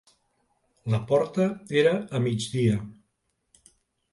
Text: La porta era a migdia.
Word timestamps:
La 0.93 0.99
porta 1.11 1.45
era 1.83 1.91
a 2.21 2.23
migdia. 2.29 2.81